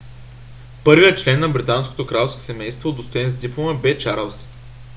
първият 0.83 1.19
член 1.19 1.39
на 1.39 1.49
британското 1.49 2.07
кралско 2.07 2.39
семейство 2.41 2.89
удостоен 2.89 3.29
с 3.29 3.35
диплома 3.35 3.73
бе 3.73 3.97
чарлз 3.97 4.47